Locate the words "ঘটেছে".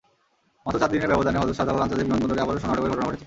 3.07-3.19